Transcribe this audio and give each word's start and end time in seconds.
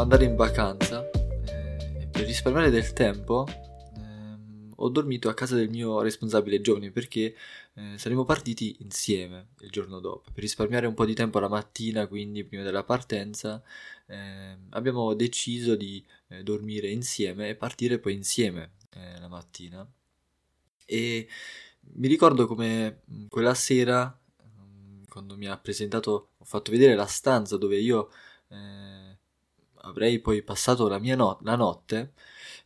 andare 0.00 0.24
in 0.24 0.34
vacanza 0.34 1.08
eh, 1.10 2.08
per 2.10 2.24
risparmiare 2.24 2.70
del 2.70 2.92
tempo 2.92 3.46
ehm, 3.96 4.72
ho 4.76 4.88
dormito 4.88 5.28
a 5.28 5.34
casa 5.34 5.54
del 5.54 5.68
mio 5.68 6.00
responsabile 6.00 6.60
giovane 6.60 6.90
perché 6.90 7.34
eh, 7.74 7.98
saremmo 7.98 8.24
partiti 8.24 8.76
insieme 8.80 9.48
il 9.60 9.70
giorno 9.70 10.00
dopo. 10.00 10.30
Per 10.32 10.42
risparmiare 10.42 10.86
un 10.86 10.94
po' 10.94 11.04
di 11.04 11.14
tempo 11.14 11.38
la 11.38 11.48
mattina, 11.48 12.06
quindi 12.06 12.44
prima 12.44 12.62
della 12.62 12.84
partenza, 12.84 13.62
eh, 14.06 14.56
abbiamo 14.70 15.14
deciso 15.14 15.76
di 15.76 16.04
eh, 16.28 16.42
dormire 16.42 16.88
insieme 16.88 17.48
e 17.50 17.54
partire 17.54 17.98
poi 17.98 18.14
insieme 18.14 18.72
eh, 18.90 19.18
la 19.20 19.28
mattina. 19.28 19.88
E 20.86 21.28
mi 21.94 22.08
ricordo 22.08 22.46
come 22.46 23.02
mm, 23.10 23.26
quella 23.28 23.54
sera, 23.54 24.18
mm, 24.42 25.04
quando 25.08 25.36
mi 25.36 25.46
ha 25.46 25.56
presentato, 25.58 26.30
ho 26.38 26.44
fatto 26.44 26.70
vedere 26.70 26.94
la 26.94 27.06
stanza 27.06 27.56
dove 27.56 27.78
io 27.78 28.10
eh, 28.48 29.18
avrei 29.82 30.20
poi 30.20 30.42
passato 30.42 30.88
la 30.88 30.98
mia 30.98 31.16
no- 31.16 31.38
la 31.42 31.56
notte, 31.56 32.12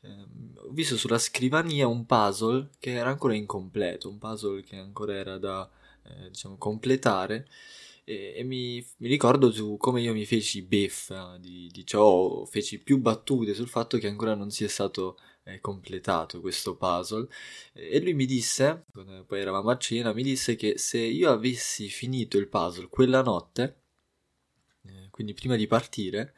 eh, 0.02 0.08
ho 0.56 0.70
visto 0.70 0.96
sulla 0.96 1.18
scrivania 1.18 1.86
un 1.86 2.06
puzzle 2.06 2.70
che 2.78 2.92
era 2.92 3.10
ancora 3.10 3.34
incompleto, 3.34 4.08
un 4.08 4.18
puzzle 4.18 4.62
che 4.62 4.76
ancora 4.76 5.14
era 5.14 5.38
da 5.38 5.68
eh, 6.04 6.30
diciamo 6.30 6.56
completare 6.56 7.46
e, 8.04 8.34
e 8.36 8.42
mi, 8.44 8.84
mi, 8.98 9.08
ricordo 9.08 9.50
su 9.50 9.76
come 9.78 10.02
io 10.02 10.12
mi 10.12 10.26
feci 10.26 10.62
beffa 10.62 11.38
di, 11.38 11.68
di 11.72 11.86
ciò, 11.86 12.44
feci 12.44 12.78
più 12.82 12.98
battute 12.98 13.54
sul 13.54 13.68
fatto 13.68 13.98
che 13.98 14.08
ancora 14.08 14.34
non 14.34 14.50
sia 14.50 14.68
stato 14.68 15.18
eh, 15.44 15.60
completato 15.60 16.40
questo 16.40 16.76
puzzle 16.76 17.26
e 17.72 18.00
lui 18.00 18.14
mi 18.14 18.26
disse, 18.26 18.84
poi 19.26 19.40
eravamo 19.40 19.70
a 19.70 19.78
cena, 19.78 20.12
mi 20.12 20.22
disse 20.22 20.54
che 20.56 20.78
se 20.78 20.98
io 20.98 21.30
avessi 21.30 21.88
finito 21.88 22.36
il 22.38 22.48
puzzle 22.48 22.88
quella 22.88 23.22
notte, 23.22 23.80
eh, 24.86 25.08
quindi 25.10 25.32
prima 25.34 25.56
di 25.56 25.66
partire, 25.66 26.34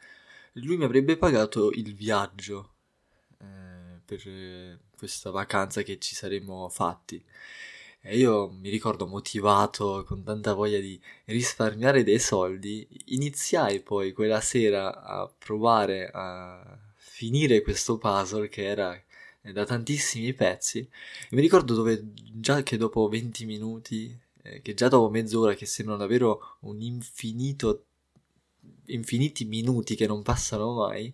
lui 0.61 0.77
mi 0.77 0.83
avrebbe 0.83 1.17
pagato 1.17 1.71
il 1.71 1.93
viaggio 1.93 2.75
eh, 3.39 3.99
per 4.05 4.79
questa 4.97 5.31
vacanza 5.31 5.81
che 5.83 5.99
ci 5.99 6.15
saremmo 6.15 6.67
fatti. 6.69 7.23
E 8.01 8.17
io 8.17 8.49
mi 8.49 8.69
ricordo 8.69 9.05
motivato, 9.05 10.03
con 10.05 10.23
tanta 10.23 10.53
voglia 10.53 10.79
di 10.79 10.99
risparmiare 11.25 12.03
dei 12.03 12.19
soldi, 12.19 12.87
iniziai 13.07 13.81
poi 13.81 14.13
quella 14.13 14.39
sera 14.39 15.03
a 15.03 15.29
provare 15.37 16.09
a 16.13 16.79
finire 16.95 17.61
questo 17.61 17.97
puzzle 17.97 18.47
che 18.47 18.63
era 18.63 18.95
eh, 19.41 19.51
da 19.51 19.65
tantissimi 19.65 20.33
pezzi. 20.33 20.79
E 20.79 21.35
mi 21.35 21.41
ricordo 21.41 21.73
dove 21.73 22.11
già 22.13 22.63
che 22.63 22.77
dopo 22.77 23.07
20 23.09 23.45
minuti, 23.45 24.17
eh, 24.43 24.61
che 24.61 24.73
già 24.73 24.87
dopo 24.87 25.09
mezz'ora, 25.09 25.53
che 25.53 25.65
sembrano 25.65 25.99
davvero 25.99 26.57
un 26.61 26.81
infinito, 26.81 27.86
infiniti 28.85 29.45
minuti 29.45 29.95
che 29.95 30.07
non 30.07 30.21
passano 30.21 30.73
mai, 30.73 31.13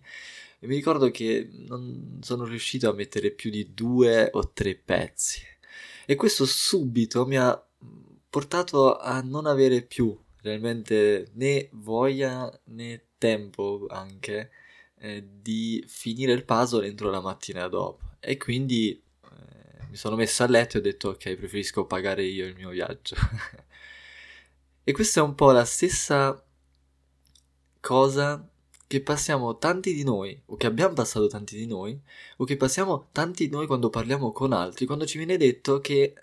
e 0.58 0.66
mi 0.66 0.76
ricordo 0.76 1.10
che 1.10 1.48
non 1.68 2.18
sono 2.22 2.44
riuscito 2.44 2.88
a 2.88 2.94
mettere 2.94 3.30
più 3.30 3.50
di 3.50 3.74
due 3.74 4.30
o 4.32 4.52
tre 4.52 4.74
pezzi. 4.74 5.40
E 6.06 6.14
questo 6.16 6.44
subito 6.46 7.26
mi 7.26 7.36
ha 7.36 7.62
portato 8.28 8.96
a 8.96 9.20
non 9.20 9.46
avere 9.46 9.82
più 9.82 10.18
realmente 10.40 11.30
né 11.34 11.68
voglia 11.72 12.50
né 12.64 13.08
tempo 13.18 13.86
anche 13.88 14.50
eh, 14.98 15.26
di 15.40 15.82
finire 15.86 16.32
il 16.32 16.44
puzzle 16.44 16.86
entro 16.86 17.10
la 17.10 17.20
mattina 17.20 17.66
dopo. 17.68 18.16
E 18.20 18.36
quindi 18.36 18.90
eh, 18.90 19.86
mi 19.88 19.96
sono 19.96 20.16
messo 20.16 20.42
a 20.42 20.48
letto 20.48 20.76
e 20.76 20.80
ho 20.80 20.82
detto 20.82 21.08
ok, 21.10 21.34
preferisco 21.34 21.86
pagare 21.86 22.24
io 22.24 22.46
il 22.46 22.54
mio 22.54 22.70
viaggio. 22.70 23.16
e 24.84 24.92
questa 24.92 25.20
è 25.20 25.22
un 25.22 25.34
po' 25.34 25.50
la 25.50 25.64
stessa 25.64 26.43
cosa 27.84 28.48
che 28.86 29.02
passiamo 29.02 29.58
tanti 29.58 29.92
di 29.92 30.04
noi, 30.04 30.40
o 30.46 30.56
che 30.56 30.66
abbiamo 30.66 30.94
passato 30.94 31.26
tanti 31.26 31.54
di 31.54 31.66
noi, 31.66 32.00
o 32.38 32.44
che 32.46 32.56
passiamo 32.56 33.08
tanti 33.12 33.44
di 33.44 33.52
noi 33.52 33.66
quando 33.66 33.90
parliamo 33.90 34.32
con 34.32 34.54
altri, 34.54 34.86
quando 34.86 35.04
ci 35.04 35.18
viene 35.18 35.36
detto 35.36 35.80
che 35.80 36.14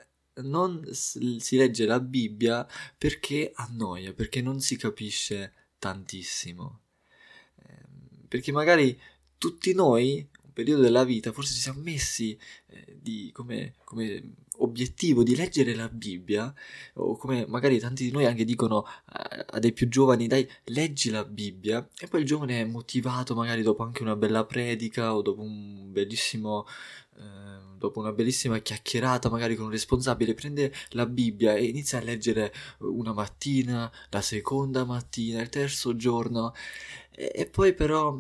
non 0.42 0.84
si 0.92 1.58
legge 1.58 1.86
la 1.86 2.00
Bibbia 2.00 2.68
perché 2.98 3.52
annoia, 3.54 4.12
perché 4.14 4.42
non 4.42 4.60
si 4.60 4.76
capisce 4.76 5.54
tantissimo. 5.78 6.80
Ehm, 7.68 8.26
perché 8.28 8.52
magari 8.52 9.00
tutti 9.38 9.72
noi, 9.76 10.28
un 10.44 10.54
periodo 10.54 10.82
della 10.82 11.04
vita, 11.04 11.32
forse 11.32 11.54
ci 11.54 11.60
siamo 11.60 11.82
messi 11.82 12.36
eh, 12.68 12.98
di, 13.00 13.30
come, 13.32 13.76
come 13.84 14.34
obiettivo 14.64 15.24
di 15.24 15.36
leggere 15.36 15.76
la 15.76 15.90
Bibbia, 15.90 16.54
o 16.96 17.16
come 17.18 17.46
magari 17.48 17.80
tanti 17.80 18.04
di 18.06 18.12
noi 18.12 18.26
anche 18.26 18.46
dicono 18.46 18.86
a, 19.06 19.60
dei 19.60 19.74
più 19.74 19.88
giovani, 19.88 20.28
dai, 20.28 20.48
leggi 20.66 21.10
la 21.10 21.24
Bibbia, 21.26 21.88
e 22.00 22.08
poi 22.08 22.22
il 22.22 22.26
giovane 22.26 22.62
è 22.62 22.66
motivato 22.66 23.36
magari 23.36 23.62
dopo 23.62 23.84
anche 23.84 24.02
una 24.04 24.16
bella 24.16 24.46
predica 24.46 25.16
o 25.16 25.22
dopo 25.22 25.42
un 25.42 25.92
bellissimo... 25.92 26.66
Eh, 27.18 27.70
dopo 27.82 28.00
una 28.00 28.12
bellissima 28.12 28.60
chiacchierata 28.60 29.28
magari 29.30 29.56
con 29.56 29.66
un 29.66 29.72
responsabile, 29.72 30.36
prende 30.36 30.72
la 30.90 31.08
Bibbia 31.08 31.56
e 31.56 31.66
inizia 31.66 31.98
a 31.98 32.04
leggere 32.04 32.54
una 32.78 33.12
mattina, 33.12 33.92
la 34.12 34.22
seconda 34.22 34.86
mattina, 34.86 35.42
il 35.42 35.50
terzo 35.50 35.96
giorno. 35.96 36.54
E, 37.10 37.32
e 37.34 37.48
poi 37.48 37.74
però 37.74 38.18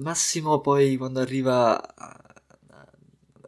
Massimo 0.00 0.60
poi 0.60 0.96
quando 0.96 1.20
arriva 1.20 1.78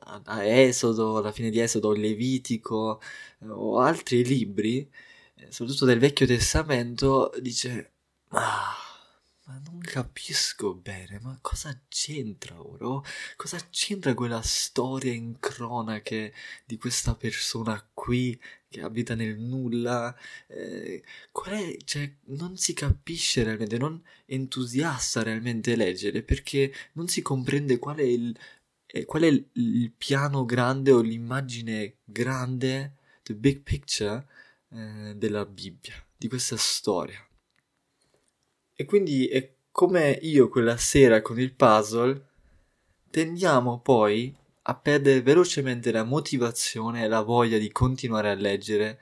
a, 0.07 0.45
Esodo, 0.45 1.19
alla 1.19 1.33
fine 1.33 1.51
di 1.51 1.61
Esodo, 1.61 1.93
Levitico 1.93 3.01
eh, 3.41 3.49
o 3.49 3.79
altri 3.81 4.25
libri, 4.25 4.89
eh, 5.37 5.53
soprattutto 5.53 5.85
del 5.85 5.99
Vecchio 5.99 6.27
Testamento, 6.27 7.33
dice: 7.41 7.93
Ah, 8.29 8.75
ma 9.47 9.61
non 9.65 9.79
capisco 9.81 10.75
bene, 10.75 11.21
ma 11.23 11.39
cosa 11.41 11.79
c'entra 11.89 12.61
ora? 12.61 13.01
Cosa 13.37 13.59
c'entra 13.71 14.15
quella 14.15 14.43
storia 14.43 15.13
in 15.13 15.39
cronache 15.39 16.35
di 16.65 16.77
questa 16.79 17.15
persona 17.15 17.85
qui 17.95 18.39
che 18.69 18.81
abita 18.83 19.15
nel 19.15 19.39
nulla? 19.39 20.15
Eh, 20.49 21.03
è, 21.45 21.77
cioè, 21.85 22.13
non 22.27 22.57
si 22.57 22.75
capisce 22.75 23.45
realmente, 23.45 23.79
non 23.79 24.03
entusiasta 24.27 25.23
realmente 25.23 25.77
leggere 25.77 26.23
perché 26.23 26.73
non 26.95 27.07
si 27.09 27.23
comprende 27.23 27.79
qual 27.79 27.97
è 27.99 28.03
il 28.03 28.37
e 28.87 29.05
qual 29.05 29.23
è 29.23 29.27
il, 29.27 29.49
il, 29.55 29.93
piano 29.93 30.45
grande 30.45 30.93
o 30.93 31.01
l'immagine 31.01 31.97
grande, 32.05 32.95
the 33.23 33.35
big 33.35 33.63
picture 33.63 34.27
eh, 34.71 35.15
della 35.17 35.45
Bibbia, 35.45 35.95
di 36.17 36.29
questa 36.29 36.57
storia. 36.57 37.19
E 38.75 38.85
quindi 38.85 39.27
è 39.27 39.55
come 39.71 40.19
io 40.23 40.49
quella 40.49 40.77
sera 40.77 41.21
con 41.21 41.39
il 41.39 41.53
puzzle 41.53 42.25
tendiamo 43.11 43.81
poi 43.81 44.35
a 44.69 44.75
perdere 44.75 45.23
velocemente 45.23 45.93
la 45.93 46.05
motivazione 46.05 47.05
e 47.05 47.09
la 47.09 47.23
voglia 47.23 47.59
di 47.59 47.71
continuare 47.71 48.31
a 48.31 48.35
leggere 48.35 49.01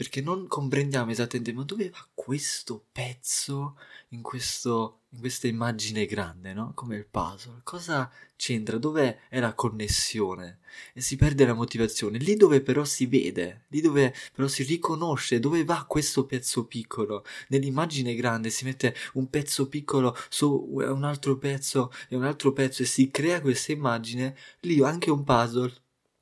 perché 0.00 0.22
non 0.22 0.46
comprendiamo 0.46 1.10
esattamente 1.10 1.52
ma 1.52 1.62
dove 1.62 1.90
va 1.90 2.08
questo 2.14 2.86
pezzo 2.90 3.76
in, 4.12 4.22
questo, 4.22 5.00
in 5.10 5.20
questa 5.20 5.46
immagine 5.46 6.06
grande, 6.06 6.54
no? 6.54 6.72
Come 6.74 6.96
il 6.96 7.04
puzzle. 7.04 7.60
Cosa 7.64 8.10
c'entra? 8.34 8.78
Dov'è 8.78 9.18
la 9.32 9.52
connessione? 9.52 10.60
E 10.94 11.02
si 11.02 11.16
perde 11.16 11.44
la 11.44 11.52
motivazione. 11.52 12.16
Lì 12.16 12.36
dove 12.36 12.62
però 12.62 12.82
si 12.82 13.04
vede, 13.04 13.64
lì 13.68 13.82
dove 13.82 14.14
però 14.32 14.48
si 14.48 14.62
riconosce 14.62 15.38
dove 15.38 15.64
va 15.64 15.84
questo 15.86 16.24
pezzo 16.24 16.64
piccolo. 16.64 17.22
Nell'immagine 17.48 18.14
grande 18.14 18.48
si 18.48 18.64
mette 18.64 18.94
un 19.12 19.28
pezzo 19.28 19.68
piccolo 19.68 20.16
su 20.30 20.66
un 20.72 21.04
altro 21.04 21.36
pezzo 21.36 21.92
e 22.08 22.16
un 22.16 22.24
altro 22.24 22.54
pezzo 22.54 22.80
e 22.82 22.86
si 22.86 23.10
crea 23.10 23.42
questa 23.42 23.72
immagine. 23.72 24.34
Lì 24.60 24.82
anche 24.82 25.10
un 25.10 25.24
puzzle 25.24 25.74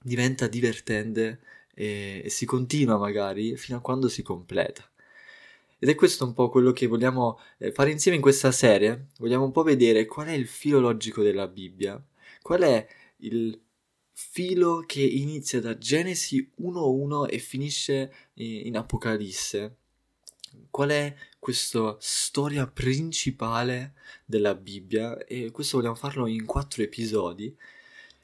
diventa 0.03 0.49
divertente 0.49 1.43
e, 1.79 2.23
e 2.25 2.29
si 2.29 2.45
continua 2.45 2.99
magari 2.99 3.57
fino 3.57 3.79
a 3.79 3.81
quando 3.81 4.09
si 4.09 4.23
completa. 4.23 4.85
Ed 5.79 5.89
è 5.89 5.95
questo 5.95 6.25
un 6.25 6.33
po' 6.33 6.49
quello 6.49 6.73
che 6.73 6.89
vogliamo 6.89 7.39
eh, 7.59 7.71
fare 7.71 7.93
insieme 7.93 8.17
in 8.17 8.23
questa 8.23 8.51
serie. 8.51 9.11
Vogliamo 9.19 9.45
un 9.45 9.53
po' 9.53 9.63
vedere 9.63 10.07
qual 10.07 10.27
è 10.27 10.33
il 10.33 10.49
filo 10.49 10.81
logico 10.81 11.23
della 11.23 11.47
Bibbia, 11.47 12.03
qual 12.43 12.63
è 12.63 12.85
il 13.19 13.61
filo 14.13 14.83
che 14.85 15.03
inizia 15.03 15.61
da 15.61 15.79
Genesi 15.79 16.51
1.1 16.61 17.33
e 17.33 17.39
finisce 17.39 18.13
in 18.35 18.77
Apocalisse. 18.77 19.77
Qual 20.71 20.89
è 20.89 21.15
questa 21.39 21.97
storia 22.01 22.67
principale 22.67 23.95
della 24.25 24.57
Bibbia? 24.57 25.17
E 25.25 25.53
questo 25.53 25.77
vogliamo 25.77 25.95
farlo 25.95 26.27
in 26.27 26.45
quattro 26.45 26.83
episodi. 26.83 27.57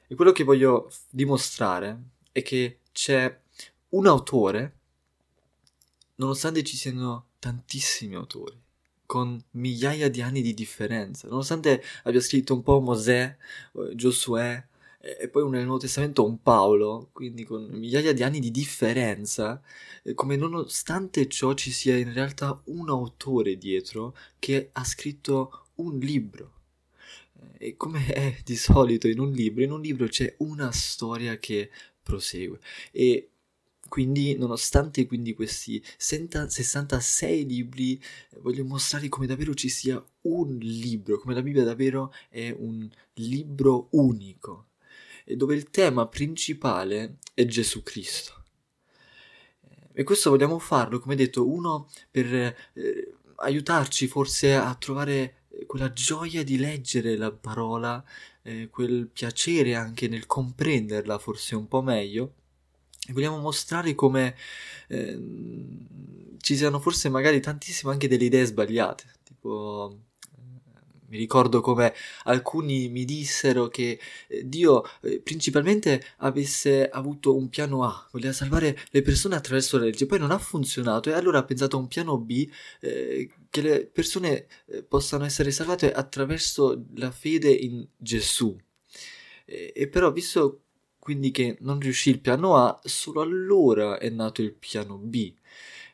E 0.07 0.15
quello 0.15 0.33
che 0.33 0.43
voglio 0.43 0.91
dimostrare 1.09 1.97
è 2.33 2.41
che 2.41 2.79
c'è 2.91 3.43
un 3.95 4.07
autore, 4.07 4.79
nonostante 6.15 6.63
ci 6.63 6.75
siano 6.75 7.29
tantissimi 7.39 8.15
autori, 8.15 8.61
con 9.05 9.41
migliaia 9.51 10.09
di 10.09 10.21
anni 10.21 10.41
di 10.41 10.53
differenza, 10.53 11.27
nonostante 11.27 11.81
abbia 12.03 12.19
scritto 12.19 12.53
un 12.53 12.61
po' 12.61 12.79
Mosè, 12.79 13.37
eh, 13.73 13.95
Giosuè, 13.95 14.67
e 14.99 15.29
poi 15.29 15.47
nel 15.49 15.65
Nuovo 15.65 15.79
Testamento 15.79 16.25
un 16.25 16.41
Paolo, 16.41 17.09
quindi 17.13 17.43
con 17.43 17.63
migliaia 17.65 18.11
di 18.11 18.23
anni 18.23 18.39
di 18.39 18.49
differenza, 18.49 19.61
eh, 20.03 20.13
come 20.15 20.35
nonostante 20.35 21.27
ciò 21.29 21.53
ci 21.53 21.71
sia 21.71 21.95
in 21.95 22.11
realtà 22.11 22.59
un 22.65 22.89
autore 22.89 23.57
dietro 23.57 24.15
che 24.39 24.69
ha 24.73 24.83
scritto 24.83 25.67
un 25.75 25.99
libro, 25.99 26.53
E 27.57 27.77
come 27.77 28.05
è 28.07 28.37
di 28.43 28.55
solito 28.55 29.07
in 29.07 29.19
un 29.19 29.31
libro, 29.31 29.63
in 29.63 29.71
un 29.71 29.81
libro 29.81 30.07
c'è 30.07 30.35
una 30.39 30.71
storia 30.71 31.37
che 31.37 31.69
prosegue. 32.01 32.59
E 32.91 33.29
quindi, 33.95 34.35
nonostante 34.35 35.05
quindi 35.05 35.33
questi 35.33 35.81
66 35.95 37.45
libri, 37.45 37.97
voglio 38.41 38.65
mostrare 38.65 39.07
come 39.07 39.25
davvero 39.25 39.53
ci 39.53 39.69
sia 39.69 40.03
un 40.23 40.57
libro, 40.57 41.17
come 41.17 41.33
la 41.33 41.41
Bibbia 41.41 41.63
davvero 41.63 42.11
è 42.27 42.53
un 42.59 42.89
libro 43.13 43.87
unico, 43.91 44.71
dove 45.23 45.55
il 45.55 45.69
tema 45.69 46.07
principale 46.07 47.19
è 47.33 47.45
Gesù 47.45 47.83
Cristo. 47.83 48.43
E 49.93 50.03
questo 50.03 50.29
vogliamo 50.29 50.59
farlo, 50.59 50.99
come 50.99 51.15
detto, 51.15 51.49
uno 51.49 51.89
per 52.11 52.33
eh, 52.33 53.13
aiutarci 53.35 54.07
forse 54.07 54.55
a 54.55 54.75
trovare 54.75 55.43
quella 55.67 55.93
gioia 55.93 56.43
di 56.43 56.57
leggere 56.57 57.15
la 57.15 57.31
parola, 57.31 58.03
eh, 58.41 58.67
quel 58.69 59.07
piacere 59.07 59.73
anche 59.73 60.09
nel 60.09 60.25
comprenderla 60.25 61.17
forse 61.17 61.55
un 61.55 61.69
po' 61.69 61.81
meglio. 61.81 62.33
Vogliamo 63.09 63.39
mostrare 63.39 63.93
come 63.95 64.35
eh, 64.87 65.19
ci 66.39 66.55
siano 66.55 66.79
forse 66.79 67.09
magari 67.09 67.39
tantissime 67.39 67.91
anche 67.91 68.07
delle 68.07 68.25
idee 68.25 68.45
sbagliate, 68.45 69.05
tipo 69.23 69.99
mi 71.07 71.17
ricordo 71.17 71.61
come 71.61 71.93
alcuni 72.23 72.89
mi 72.89 73.05
dissero 73.05 73.67
che 73.67 73.99
eh, 74.27 74.47
Dio 74.47 74.83
eh, 75.01 75.21
principalmente 75.21 76.03
avesse 76.17 76.89
avuto 76.89 77.35
un 77.35 77.49
piano 77.49 77.83
A, 77.83 78.07
voleva 78.11 78.33
salvare 78.33 78.77
le 78.89 79.01
persone 79.01 79.35
attraverso 79.35 79.77
la 79.77 79.85
legge, 79.85 80.05
poi 80.05 80.19
non 80.19 80.31
ha 80.31 80.37
funzionato 80.37 81.09
e 81.09 81.13
allora 81.13 81.39
ha 81.39 81.45
pensato 81.45 81.77
a 81.77 81.79
un 81.79 81.87
piano 81.87 82.17
B 82.17 82.49
eh, 82.81 83.29
che 83.49 83.61
le 83.61 83.85
persone 83.85 84.47
eh, 84.67 84.83
possano 84.83 85.25
essere 85.25 85.51
salvate 85.51 85.91
attraverso 85.91 86.85
la 86.95 87.11
fede 87.11 87.49
in 87.49 87.87
Gesù. 87.97 88.55
E, 89.45 89.73
e 89.75 89.87
però 89.87 90.11
visto 90.11 90.64
quindi 91.05 91.29
che 91.29 91.57
non 91.59 91.79
riuscì 91.79 92.09
il 92.09 92.19
piano 92.19 92.55
A, 92.55 92.81
solo 92.83 93.21
allora 93.21 93.99
è 93.99 94.09
nato 94.09 94.41
il 94.41 94.53
piano 94.53 94.97
B. 94.97 95.31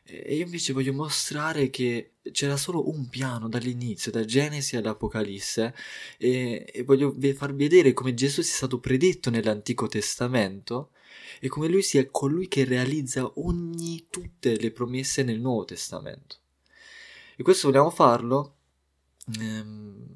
E 0.04 0.36
io 0.36 0.44
invece 0.46 0.72
voglio 0.72 0.94
mostrare 0.94 1.68
che 1.68 2.12
c'era 2.32 2.56
solo 2.56 2.88
un 2.88 3.10
piano 3.10 3.46
dall'inizio, 3.46 4.10
da 4.10 4.24
Genesi 4.24 4.74
all'Apocalisse, 4.74 5.74
e, 6.16 6.64
e 6.66 6.82
voglio 6.84 7.14
far 7.34 7.54
vedere 7.54 7.92
come 7.92 8.14
Gesù 8.14 8.40
sia 8.40 8.54
stato 8.54 8.80
predetto 8.80 9.28
nell'Antico 9.28 9.86
Testamento 9.86 10.92
e 11.40 11.48
come 11.48 11.68
lui 11.68 11.82
sia 11.82 12.08
colui 12.10 12.48
che 12.48 12.64
realizza 12.64 13.30
ogni, 13.34 14.06
tutte 14.08 14.58
le 14.58 14.70
promesse 14.70 15.22
nel 15.24 15.40
Nuovo 15.40 15.66
Testamento. 15.66 16.36
E 17.36 17.42
questo 17.42 17.68
vogliamo 17.68 17.90
farlo 17.90 18.54
ehm, 19.38 20.06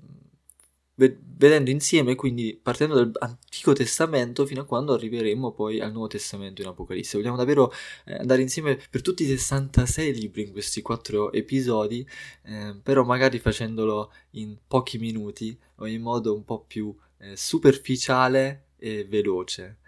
vedendo 0.97 1.69
insieme, 1.71 2.15
quindi 2.15 2.59
partendo 2.61 2.95
dall'Antico 3.05 3.75
Testamento 3.75 4.47
fino 4.47 4.63
a 4.63 4.65
quando 4.65 4.95
arriveremo 4.95 5.53
poi 5.53 5.81
al 5.81 5.93
Nuovo 5.93 6.09
Testamento 6.09 6.63
in 6.63 6.69
Apocalisse. 6.69 7.19
Vogliamo 7.19 7.37
davvero 7.37 7.71
eh, 8.07 8.15
andare 8.15 8.41
insieme 8.41 8.81
per 8.91 9.03
tutti 9.03 9.25
i 9.25 9.27
66 9.27 10.15
libri 10.15 10.43
in 10.43 10.53
questi 10.53 10.81
quattro 10.81 11.33
episodi, 11.33 12.07
eh, 12.45 12.75
però 12.83 13.05
magari 13.05 13.39
facendolo 13.39 14.13
in 14.31 14.57
pochi 14.67 14.99
minuti 14.99 15.57
o 15.77 15.87
in 15.87 16.01
modo 16.01 16.35
un 16.35 16.45
po' 16.45 16.65
più 16.67 16.95
eh, 17.19 17.37
superficiale 17.37 18.69
e 18.79 19.05
veloce. 19.05 19.79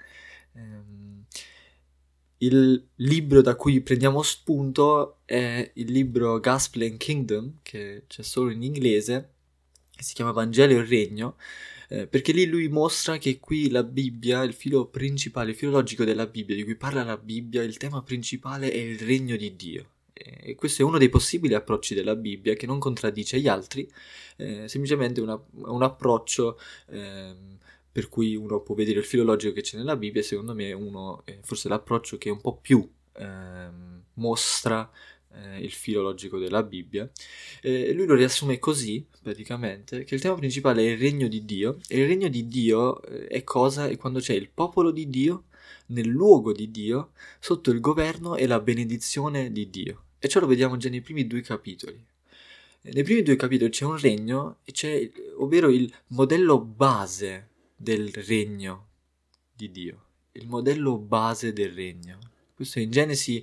Ehm, 0.55 1.25
il 2.41 2.87
libro 2.97 3.41
da 3.41 3.57
cui 3.57 3.81
prendiamo 3.81 4.23
spunto 4.23 5.19
è 5.25 5.71
il 5.75 5.91
libro 5.91 6.39
Gospel 6.39 6.83
and 6.83 6.99
Kingdom, 6.99 7.59
che 7.63 8.05
c'è 8.07 8.23
solo 8.23 8.51
in 8.51 8.63
inglese, 8.63 9.31
che 9.99 10.05
si 10.05 10.15
chiama 10.15 10.31
Vangelo 10.31 10.75
e 10.75 10.85
Regno, 10.85 11.35
eh, 11.89 12.07
perché 12.07 12.31
lì 12.31 12.47
lui 12.47 12.69
mostra 12.69 13.19
che 13.19 13.41
qui 13.41 13.69
la 13.69 13.83
Bibbia, 13.83 14.45
il 14.45 14.53
filo 14.53 14.87
principale, 14.87 15.51
il 15.51 15.57
filo 15.57 15.73
logico 15.73 16.05
della 16.05 16.29
Bibbia, 16.29 16.55
di 16.55 16.63
cui 16.63 16.77
parla 16.77 17.03
la 17.03 17.17
Bibbia, 17.17 17.65
il 17.65 17.77
tema 17.79 18.01
principale 18.03 18.71
è 18.71 18.77
il 18.77 19.01
regno 19.01 19.35
di 19.35 19.57
Dio. 19.57 19.91
E 20.13 20.55
questo 20.55 20.83
è 20.83 20.85
uno 20.85 20.99
dei 20.99 21.09
possibili 21.09 21.55
approcci 21.55 21.95
della 21.95 22.15
Bibbia 22.15 22.55
che 22.55 22.67
non 22.67 22.79
contraddice 22.79 23.41
gli 23.41 23.49
altri, 23.49 23.91
eh, 24.37 24.69
semplicemente 24.69 25.21
una, 25.21 25.41
un 25.65 25.83
approccio 25.83 26.61
eh, 26.91 27.35
per 27.91 28.09
cui 28.09 28.37
uno 28.37 28.61
può 28.61 28.77
vedere 28.77 29.01
il 29.01 29.05
filo 29.05 29.25
logico 29.25 29.53
che 29.53 29.63
c'è 29.63 29.79
nella 29.79 29.97
Bibbia, 29.97 30.23
secondo 30.23 30.55
me 30.55 30.73
uno, 30.73 31.25
forse 31.43 31.69
l'approccio 31.69 32.19
che 32.19 32.31
un 32.31 32.41
po' 32.41 32.57
più 32.57 32.89
ehm, 33.15 34.03
mostra 34.15 34.89
eh, 35.33 35.61
il 35.61 35.71
filo 35.71 36.03
logico 36.03 36.39
della 36.39 36.63
Bibbia, 36.63 37.11
e 37.61 37.93
lui 37.93 38.07
lo 38.07 38.15
riassume 38.15 38.59
così, 38.59 39.05
praticamente, 39.23 40.05
che 40.05 40.15
il 40.15 40.21
tema 40.21 40.35
principale 40.35 40.83
è 40.83 40.91
il 40.91 40.99
regno 40.99 41.29
di 41.29 41.45
Dio, 41.45 41.79
e 41.89 42.01
il 42.01 42.07
regno 42.07 42.29
di 42.29 42.49
Dio 42.49 43.03
eh, 43.03 43.27
è 43.27 43.45
cosa? 43.45 43.89
È 43.89 43.97
quando 43.97 44.21
c'è 44.21 44.35
il 44.35 44.49
popolo 44.49 44.91
di 44.91 45.09
Dio 45.09 45.45
nel 45.87 46.09
luogo 46.09 46.53
di 46.53 46.71
Dio, 46.71 47.13
sotto 47.39 47.71
il 47.71 47.81
governo 47.81 48.37
e 48.37 48.47
la 48.47 48.61
benedizione 48.61 49.53
di 49.53 49.71
Dio. 49.71 50.05
E 50.19 50.29
ciò 50.29 50.41
lo 50.41 50.47
vediamo 50.47 50.77
già 50.77 50.89
nei 50.89 51.01
primi 51.01 51.27
due 51.27 51.41
capitoli. 51.41 52.05
Nei 52.81 53.03
primi 53.03 53.23
due 53.23 53.37
capitoli 53.37 53.71
c'è 53.71 53.85
un 53.85 53.99
regno, 53.99 54.59
c'è, 54.65 55.11
ovvero 55.37 55.69
il 55.69 55.93
modello 56.09 56.61
base 56.61 57.49
del 57.77 58.13
regno 58.13 58.87
di 59.53 59.71
Dio, 59.71 60.05
il 60.33 60.47
modello 60.47 60.97
base 60.97 61.53
del 61.53 61.73
regno. 61.73 62.19
Questo 62.55 62.79
è 62.79 62.83
in 62.83 62.91
Genesi 62.91 63.43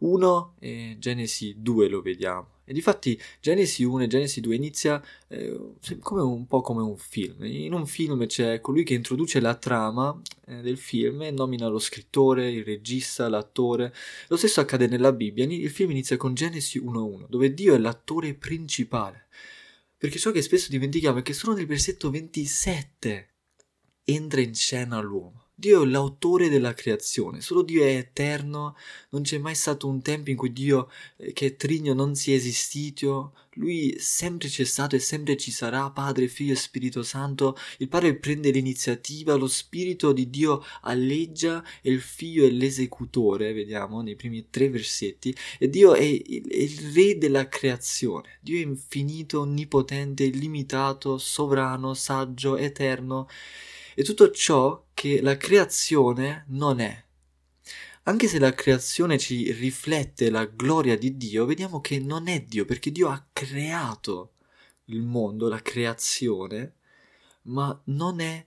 1 0.00 0.54
e 0.58 0.96
Genesi 0.98 1.54
2 1.58 1.88
lo 1.88 2.00
vediamo. 2.00 2.54
E 2.68 2.72
difatti 2.72 3.20
Genesi 3.40 3.84
1 3.84 4.02
e 4.02 4.06
Genesi 4.08 4.40
2 4.40 4.54
inizia 4.56 5.00
eh, 5.28 5.74
come 6.00 6.20
un 6.20 6.46
po' 6.48 6.62
come 6.62 6.82
un 6.82 6.96
film. 6.96 7.44
In 7.44 7.72
un 7.72 7.86
film 7.86 8.26
c'è 8.26 8.60
colui 8.60 8.82
che 8.82 8.94
introduce 8.94 9.38
la 9.38 9.54
trama 9.54 10.20
eh, 10.46 10.62
del 10.62 10.76
film 10.76 11.22
e 11.22 11.30
nomina 11.30 11.68
lo 11.68 11.78
scrittore, 11.78 12.50
il 12.50 12.64
regista, 12.64 13.28
l'attore. 13.28 13.94
Lo 14.26 14.36
stesso 14.36 14.60
accade 14.60 14.88
nella 14.88 15.12
Bibbia. 15.12 15.44
Il 15.44 15.70
film 15.70 15.92
inizia 15.92 16.16
con 16.16 16.34
Genesi 16.34 16.80
1.1, 16.80 17.26
dove 17.28 17.54
Dio 17.54 17.74
è 17.74 17.78
l'attore 17.78 18.34
principale. 18.34 19.28
Perché 19.96 20.18
ciò 20.18 20.32
che 20.32 20.42
spesso 20.42 20.68
dimentichiamo 20.68 21.20
è 21.20 21.22
che 21.22 21.32
solo 21.32 21.54
nel 21.54 21.66
versetto 21.66 22.10
27 22.10 23.34
entra 24.04 24.40
in 24.40 24.54
scena 24.54 25.00
l'uomo. 25.00 25.45
Dio 25.58 25.84
è 25.84 25.86
l'autore 25.86 26.50
della 26.50 26.74
creazione, 26.74 27.40
solo 27.40 27.62
Dio 27.62 27.82
è 27.82 27.96
eterno, 27.96 28.76
non 29.08 29.22
c'è 29.22 29.38
mai 29.38 29.54
stato 29.54 29.88
un 29.88 30.02
tempo 30.02 30.28
in 30.28 30.36
cui 30.36 30.52
Dio, 30.52 30.90
eh, 31.16 31.32
che 31.32 31.46
è 31.46 31.56
trigno, 31.56 31.94
non 31.94 32.14
sia 32.14 32.34
esistito, 32.34 33.32
Lui 33.54 33.96
sempre 33.98 34.48
c'è 34.48 34.64
stato 34.64 34.96
e 34.96 34.98
sempre 34.98 35.38
ci 35.38 35.50
sarà, 35.50 35.90
Padre, 35.90 36.28
Figlio 36.28 36.52
e 36.52 36.56
Spirito 36.56 37.02
Santo, 37.02 37.56
il 37.78 37.88
Padre 37.88 38.16
prende 38.16 38.50
l'iniziativa, 38.50 39.34
lo 39.34 39.46
Spirito 39.46 40.12
di 40.12 40.28
Dio 40.28 40.62
alleggia 40.82 41.64
e 41.80 41.90
il 41.90 42.02
Figlio 42.02 42.44
è 42.44 42.50
l'esecutore, 42.50 43.54
vediamo 43.54 44.02
nei 44.02 44.14
primi 44.14 44.50
tre 44.50 44.68
versetti, 44.68 45.34
e 45.58 45.70
Dio 45.70 45.94
è 45.94 46.02
il, 46.02 46.46
è 46.48 46.56
il 46.58 46.92
Re 46.92 47.16
della 47.16 47.48
creazione, 47.48 48.40
Dio 48.42 48.58
è 48.58 48.62
infinito, 48.62 49.40
onnipotente, 49.40 50.24
illimitato, 50.24 51.16
sovrano, 51.16 51.94
saggio, 51.94 52.58
eterno, 52.58 53.26
e 53.94 54.02
tutto 54.02 54.30
ciò 54.30 54.85
che 54.96 55.20
la 55.20 55.36
creazione 55.36 56.46
non 56.48 56.80
è. 56.80 57.04
Anche 58.04 58.28
se 58.28 58.38
la 58.38 58.54
creazione 58.54 59.18
ci 59.18 59.52
riflette 59.52 60.30
la 60.30 60.46
gloria 60.46 60.96
di 60.96 61.18
Dio, 61.18 61.44
vediamo 61.44 61.82
che 61.82 61.98
non 61.98 62.28
è 62.28 62.40
Dio, 62.40 62.64
perché 62.64 62.90
Dio 62.90 63.10
ha 63.10 63.28
creato 63.30 64.36
il 64.84 65.02
mondo, 65.02 65.48
la 65.50 65.60
creazione, 65.60 66.76
ma 67.42 67.78
non 67.88 68.20
è 68.20 68.46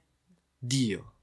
Dio. 0.58 1.13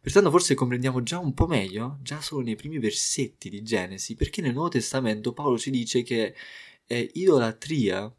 Pertanto 0.00 0.30
forse 0.30 0.54
comprendiamo 0.54 1.02
già 1.02 1.18
un 1.18 1.34
po' 1.34 1.48
meglio, 1.48 1.98
già 2.00 2.20
solo 2.20 2.42
nei 2.42 2.54
primi 2.54 2.78
versetti 2.78 3.50
di 3.50 3.62
Genesi, 3.64 4.14
perché 4.14 4.42
nel 4.42 4.52
Nuovo 4.52 4.68
Testamento 4.68 5.32
Paolo 5.32 5.58
ci 5.58 5.70
dice 5.70 6.04
che 6.04 6.36
è 6.86 7.10
idolatria 7.14 8.14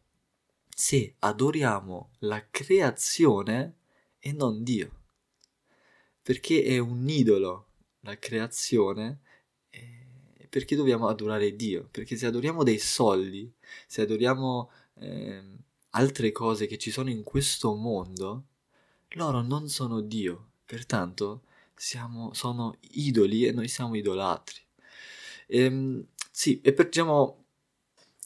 se 0.68 1.14
adoriamo 1.20 2.10
la 2.18 2.46
creazione 2.50 3.76
e 4.18 4.32
non 4.32 4.62
Dio 4.62 5.03
perché 6.24 6.62
è 6.64 6.78
un 6.78 7.06
idolo 7.06 7.66
la 8.00 8.18
creazione, 8.18 9.20
eh, 9.68 10.46
perché 10.48 10.74
dobbiamo 10.74 11.06
adorare 11.06 11.54
Dio? 11.54 11.86
Perché 11.90 12.16
se 12.16 12.24
adoriamo 12.24 12.62
dei 12.62 12.78
soldi, 12.78 13.52
se 13.86 14.00
adoriamo 14.00 14.70
eh, 15.00 15.42
altre 15.90 16.32
cose 16.32 16.66
che 16.66 16.78
ci 16.78 16.90
sono 16.90 17.10
in 17.10 17.22
questo 17.24 17.74
mondo, 17.74 18.46
loro 19.16 19.42
non 19.42 19.68
sono 19.68 20.00
Dio, 20.00 20.52
pertanto 20.64 21.42
siamo, 21.74 22.32
sono 22.32 22.78
idoli 22.92 23.44
e 23.44 23.52
noi 23.52 23.68
siamo 23.68 23.94
idolatri. 23.94 24.62
E, 25.46 25.60
ehm, 25.60 26.06
sì, 26.30 26.58
e, 26.62 26.72
per, 26.72 26.86
diciamo, 26.86 27.44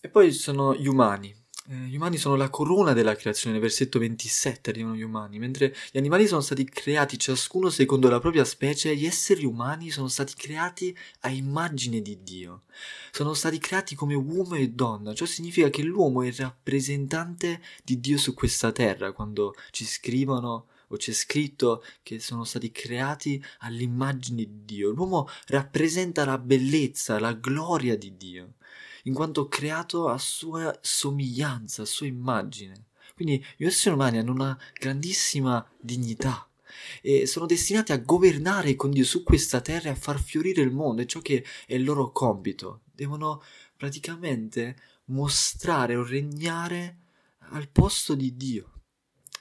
e 0.00 0.08
poi 0.08 0.30
sono 0.30 0.72
gli 0.76 0.86
umani. 0.86 1.34
Eh, 1.70 1.74
gli 1.88 1.96
umani 1.96 2.16
sono 2.16 2.34
la 2.34 2.48
corona 2.48 2.94
della 2.94 3.14
creazione, 3.14 3.58
versetto 3.58 3.98
27 3.98 4.70
arrivano 4.70 4.94
gli 4.94 5.02
umani, 5.02 5.38
mentre 5.38 5.74
gli 5.92 5.98
animali 5.98 6.26
sono 6.26 6.40
stati 6.40 6.64
creati 6.64 7.18
ciascuno 7.18 7.68
secondo 7.68 8.08
la 8.08 8.20
propria 8.20 8.46
specie, 8.46 8.96
gli 8.96 9.04
esseri 9.04 9.44
umani 9.44 9.90
sono 9.90 10.08
stati 10.08 10.32
creati 10.34 10.96
a 11.20 11.28
immagine 11.28 12.00
di 12.00 12.22
Dio. 12.22 12.62
Sono 13.10 13.34
stati 13.34 13.58
creati 13.58 13.94
come 13.94 14.14
uomo 14.14 14.54
e 14.54 14.70
donna, 14.70 15.12
ciò 15.12 15.26
significa 15.26 15.68
che 15.68 15.82
l'uomo 15.82 16.22
è 16.22 16.28
il 16.28 16.36
rappresentante 16.36 17.60
di 17.84 18.00
Dio 18.00 18.16
su 18.16 18.32
questa 18.32 18.72
terra, 18.72 19.12
quando 19.12 19.54
ci 19.70 19.84
scrivono 19.84 20.68
o 20.88 20.96
c'è 20.96 21.12
scritto 21.12 21.84
che 22.02 22.18
sono 22.18 22.44
stati 22.44 22.70
creati 22.70 23.42
all'immagine 23.58 24.42
di 24.44 24.64
Dio. 24.64 24.90
L'uomo 24.90 25.28
rappresenta 25.48 26.24
la 26.24 26.38
bellezza, 26.38 27.20
la 27.20 27.34
gloria 27.34 27.96
di 27.96 28.16
Dio, 28.16 28.54
in 29.04 29.14
quanto 29.14 29.48
creato 29.48 30.08
a 30.08 30.18
sua 30.18 30.76
somiglianza, 30.80 31.82
a 31.82 31.86
sua 31.86 32.06
immagine. 32.06 32.86
Quindi 33.14 33.44
gli 33.56 33.64
esseri 33.64 33.94
umani 33.94 34.18
hanno 34.18 34.32
una 34.32 34.58
grandissima 34.78 35.66
dignità 35.80 36.48
e 37.00 37.26
sono 37.26 37.46
destinati 37.46 37.92
a 37.92 37.98
governare 37.98 38.76
con 38.76 38.90
Dio 38.90 39.04
su 39.04 39.22
questa 39.22 39.60
terra 39.60 39.88
e 39.88 39.92
a 39.92 39.96
far 39.96 40.20
fiorire 40.20 40.62
il 40.62 40.70
mondo, 40.70 41.02
è 41.02 41.06
ciò 41.06 41.20
che 41.20 41.44
è 41.66 41.74
il 41.74 41.84
loro 41.84 42.12
compito. 42.12 42.82
Devono 42.92 43.42
praticamente 43.76 44.76
mostrare 45.06 45.96
o 45.96 46.04
regnare 46.04 46.98
al 47.50 47.68
posto 47.68 48.14
di 48.14 48.36
Dio. 48.36 48.72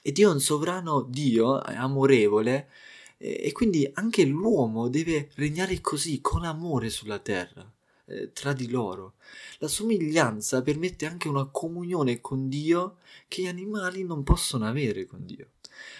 E 0.02 0.12
Dio 0.12 0.30
è 0.30 0.32
un 0.32 0.40
sovrano 0.40 1.02
Dio, 1.02 1.62
è 1.62 1.74
amorevole, 1.74 2.70
e 3.18 3.50
quindi 3.52 3.88
anche 3.94 4.24
l'uomo 4.24 4.88
deve 4.88 5.30
regnare 5.34 5.80
così, 5.80 6.20
con 6.20 6.44
amore 6.44 6.88
sulla 6.88 7.18
terra, 7.18 7.70
eh, 8.08 8.32
tra 8.32 8.52
di 8.52 8.70
loro. 8.70 9.14
La 9.58 9.68
somiglianza 9.68 10.62
permette 10.62 11.06
anche 11.06 11.28
una 11.28 11.46
comunione 11.46 12.20
con 12.20 12.48
Dio 12.48 12.96
che 13.28 13.42
gli 13.42 13.46
animali 13.46 14.04
non 14.04 14.22
possono 14.22 14.66
avere 14.66 15.06
con 15.06 15.24
Dio. 15.24 15.50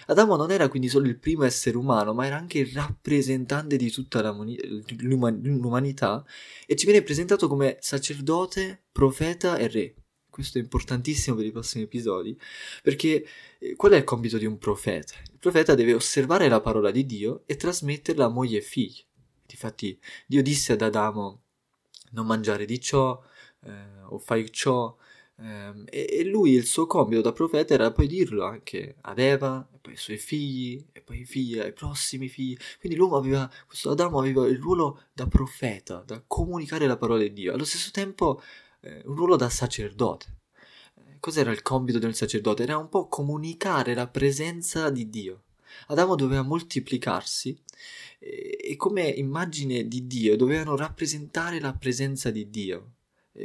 Adamo 0.07 0.35
non 0.35 0.51
era 0.51 0.67
quindi 0.67 0.89
solo 0.89 1.07
il 1.07 1.17
primo 1.17 1.43
essere 1.43 1.77
umano, 1.77 2.13
ma 2.13 2.25
era 2.25 2.37
anche 2.37 2.59
il 2.59 2.67
rappresentante 2.73 3.77
di 3.77 3.91
tutta 3.91 4.21
l'umanità 4.99 6.25
e 6.65 6.75
ci 6.75 6.85
viene 6.85 7.03
presentato 7.03 7.47
come 7.47 7.77
sacerdote, 7.79 8.83
profeta 8.91 9.57
e 9.57 9.67
re. 9.67 9.93
Questo 10.29 10.57
è 10.57 10.61
importantissimo 10.61 11.35
per 11.35 11.45
i 11.45 11.51
prossimi 11.51 11.83
episodi, 11.83 12.37
perché 12.81 13.25
eh, 13.59 13.75
qual 13.75 13.93
è 13.93 13.97
il 13.97 14.03
compito 14.03 14.37
di 14.37 14.45
un 14.45 14.57
profeta? 14.57 15.13
Il 15.31 15.39
profeta 15.39 15.75
deve 15.75 15.93
osservare 15.93 16.47
la 16.47 16.61
parola 16.61 16.91
di 16.91 17.05
Dio 17.05 17.43
e 17.45 17.55
trasmetterla 17.55 18.25
a 18.25 18.29
moglie 18.29 18.59
e 18.59 18.61
figli. 18.61 19.03
Difatti 19.45 19.99
Dio 20.27 20.41
disse 20.43 20.73
ad 20.73 20.81
Adamo 20.81 21.43
non 22.11 22.25
mangiare 22.25 22.65
di 22.65 22.79
ciò, 22.79 23.21
eh, 23.65 24.01
o 24.09 24.19
fai 24.19 24.51
ciò, 24.51 24.95
Um, 25.41 25.85
e, 25.89 26.05
e, 26.09 26.25
lui 26.25 26.51
il 26.51 26.65
suo 26.65 26.85
compito 26.85 27.21
da 27.21 27.31
profeta 27.31 27.73
era 27.73 27.91
poi 27.93 28.07
dirlo 28.07 28.43
anche 28.43 28.97
ad 29.01 29.19
Eva, 29.19 29.65
e 29.73 29.77
poi 29.79 29.93
ai 29.93 29.97
suoi 29.97 30.17
figli, 30.17 30.85
e 30.91 30.99
poi 31.01 31.19
ai 31.19 31.25
figli, 31.25 31.57
ai 31.57 31.71
prossimi 31.71 32.27
figli. 32.27 32.57
Quindi 32.77 32.97
l'uomo 32.97 33.15
aveva, 33.15 33.49
questo 33.65 33.91
Adamo 33.91 34.19
aveva 34.19 34.45
il 34.47 34.59
ruolo 34.59 35.03
da 35.13 35.27
profeta, 35.27 36.03
da 36.05 36.21
comunicare 36.27 36.87
la 36.87 36.97
parola 36.97 37.21
di 37.21 37.31
Dio, 37.31 37.53
allo 37.53 37.63
stesso 37.63 37.89
tempo 37.91 38.41
eh, 38.81 39.01
un 39.05 39.15
ruolo 39.15 39.37
da 39.37 39.49
sacerdote. 39.49 40.39
Eh, 40.95 41.17
cos'era 41.21 41.51
il 41.51 41.61
compito 41.61 41.99
del 41.99 42.15
sacerdote? 42.15 42.63
Era 42.63 42.77
un 42.77 42.89
po' 42.89 43.07
comunicare 43.07 43.93
la 43.93 44.07
presenza 44.07 44.89
di 44.89 45.09
Dio. 45.09 45.43
Adamo 45.87 46.15
doveva 46.15 46.41
moltiplicarsi 46.41 47.57
e, 48.19 48.75
come 48.77 49.07
immagine 49.07 49.87
di 49.87 50.07
Dio 50.07 50.35
dovevano 50.35 50.75
rappresentare 50.75 51.59
la 51.59 51.73
presenza 51.73 52.29
di 52.31 52.49
Dio 52.49 52.93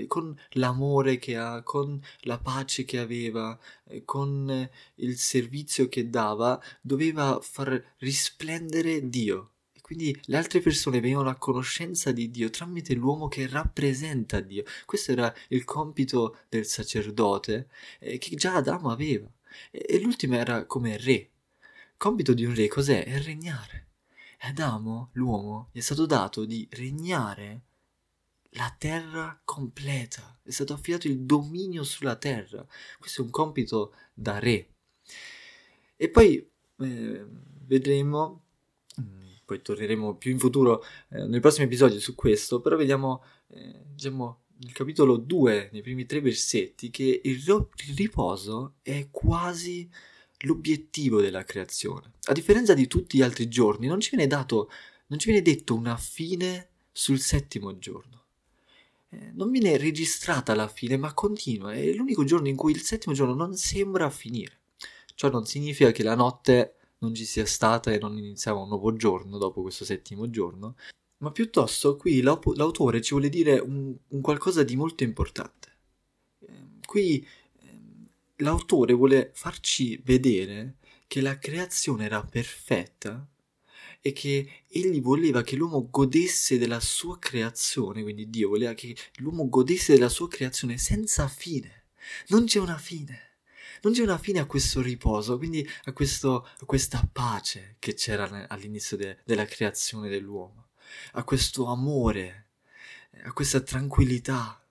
con 0.06 0.36
l'amore 0.52 1.18
che 1.18 1.36
ha, 1.36 1.62
con 1.62 2.00
la 2.22 2.38
pace 2.38 2.84
che 2.84 2.98
aveva, 2.98 3.58
con 4.04 4.68
il 4.96 5.16
servizio 5.16 5.88
che 5.88 6.08
dava, 6.10 6.60
doveva 6.80 7.38
far 7.40 7.94
risplendere 7.98 9.08
Dio. 9.08 9.50
E 9.72 9.80
quindi 9.80 10.18
le 10.24 10.36
altre 10.36 10.60
persone 10.60 11.00
venivano 11.00 11.28
a 11.28 11.36
conoscenza 11.36 12.12
di 12.12 12.30
Dio 12.30 12.50
tramite 12.50 12.94
l'uomo 12.94 13.28
che 13.28 13.46
rappresenta 13.46 14.40
Dio. 14.40 14.64
Questo 14.84 15.12
era 15.12 15.32
il 15.48 15.64
compito 15.64 16.38
del 16.48 16.66
sacerdote 16.66 17.68
eh, 18.00 18.18
che 18.18 18.34
già 18.36 18.54
Adamo 18.56 18.90
aveva. 18.90 19.30
E 19.70 20.00
l'ultimo 20.00 20.34
era 20.34 20.64
come 20.64 20.96
re. 20.96 21.30
Compito 22.04 22.34
di 22.34 22.44
un 22.44 22.54
re 22.54 22.68
cos'è? 22.68 23.02
È 23.02 23.18
regnare. 23.22 23.92
Adamo, 24.40 25.08
l'uomo, 25.14 25.70
gli 25.72 25.78
è 25.78 25.80
stato 25.80 26.04
dato 26.04 26.44
di 26.44 26.68
regnare 26.72 27.62
la 28.50 28.76
terra 28.78 29.40
completa, 29.42 30.38
è 30.42 30.50
stato 30.50 30.74
affidato 30.74 31.06
il 31.06 31.20
dominio 31.20 31.82
sulla 31.82 32.16
terra. 32.16 32.62
Questo 32.98 33.22
è 33.22 33.24
un 33.24 33.30
compito 33.30 33.94
da 34.12 34.38
re. 34.38 34.68
E 35.96 36.10
poi 36.10 36.46
eh, 36.80 37.26
vedremo, 37.66 38.44
mm, 39.00 39.36
poi 39.46 39.62
torneremo 39.62 40.16
più 40.16 40.30
in 40.30 40.38
futuro 40.38 40.84
eh, 41.08 41.24
nel 41.24 41.40
prossimo 41.40 41.64
episodio 41.64 41.98
su 42.00 42.14
questo, 42.14 42.60
però 42.60 42.76
vediamo, 42.76 43.24
eh, 43.48 43.82
diciamo, 43.94 44.42
nel 44.58 44.72
capitolo 44.72 45.16
2, 45.16 45.70
nei 45.72 45.80
primi 45.80 46.04
tre 46.04 46.20
versetti, 46.20 46.90
che 46.90 47.22
il 47.24 47.42
riposo 47.96 48.74
è 48.82 49.08
quasi 49.10 49.88
l'obiettivo 50.44 51.20
della 51.20 51.44
creazione. 51.44 52.12
A 52.24 52.32
differenza 52.32 52.74
di 52.74 52.86
tutti 52.86 53.18
gli 53.18 53.22
altri 53.22 53.48
giorni, 53.48 53.86
non 53.86 54.00
ci 54.00 54.10
viene 54.10 54.26
dato, 54.26 54.70
non 55.08 55.18
ci 55.18 55.30
viene 55.30 55.42
detto 55.42 55.74
una 55.74 55.96
fine 55.96 56.68
sul 56.92 57.18
settimo 57.18 57.78
giorno. 57.78 58.22
Eh, 59.10 59.30
non 59.34 59.50
viene 59.50 59.76
registrata 59.76 60.54
la 60.54 60.68
fine, 60.68 60.96
ma 60.96 61.12
continua. 61.12 61.72
È 61.72 61.92
l'unico 61.92 62.24
giorno 62.24 62.48
in 62.48 62.56
cui 62.56 62.72
il 62.72 62.82
settimo 62.82 63.14
giorno 63.14 63.34
non 63.34 63.56
sembra 63.56 64.10
finire. 64.10 64.60
Ciò 65.14 65.30
non 65.30 65.46
significa 65.46 65.90
che 65.92 66.02
la 66.02 66.16
notte 66.16 66.76
non 66.98 67.14
ci 67.14 67.24
sia 67.24 67.46
stata 67.46 67.92
e 67.92 67.98
non 67.98 68.16
iniziava 68.16 68.60
un 68.60 68.68
nuovo 68.68 68.94
giorno 68.94 69.38
dopo 69.38 69.62
questo 69.62 69.84
settimo 69.84 70.30
giorno, 70.30 70.76
ma 71.18 71.30
piuttosto 71.30 71.96
qui 71.96 72.20
l'autore 72.22 73.00
ci 73.00 73.10
vuole 73.10 73.28
dire 73.28 73.58
un, 73.58 73.94
un 74.08 74.20
qualcosa 74.20 74.62
di 74.62 74.74
molto 74.76 75.04
importante. 75.04 75.72
Ehm, 76.48 76.80
qui 76.84 77.24
l'autore 78.36 78.92
vuole 78.92 79.30
farci 79.34 80.00
vedere 80.04 80.76
che 81.06 81.20
la 81.20 81.38
creazione 81.38 82.06
era 82.06 82.22
perfetta 82.22 83.28
e 84.00 84.12
che 84.12 84.64
egli 84.68 85.00
voleva 85.00 85.42
che 85.42 85.56
l'uomo 85.56 85.88
godesse 85.88 86.58
della 86.58 86.80
sua 86.80 87.18
creazione, 87.18 88.02
quindi 88.02 88.28
Dio 88.28 88.50
voleva 88.50 88.74
che 88.74 88.94
l'uomo 89.16 89.48
godesse 89.48 89.94
della 89.94 90.08
sua 90.08 90.28
creazione 90.28 90.76
senza 90.76 91.26
fine. 91.28 91.86
Non 92.28 92.44
c'è 92.44 92.58
una 92.58 92.76
fine. 92.76 93.38
Non 93.82 93.92
c'è 93.92 94.02
una 94.02 94.18
fine 94.18 94.40
a 94.40 94.46
questo 94.46 94.80
riposo, 94.82 95.36
quindi 95.36 95.66
a, 95.84 95.92
questo, 95.92 96.46
a 96.58 96.64
questa 96.64 97.06
pace 97.10 97.76
che 97.78 97.94
c'era 97.94 98.46
all'inizio 98.48 98.96
de, 98.96 99.18
della 99.24 99.44
creazione 99.44 100.08
dell'uomo, 100.08 100.68
a 101.12 101.24
questo 101.24 101.66
amore, 101.66 102.48
a 103.24 103.32
questa 103.32 103.60
tranquillità, 103.60 104.63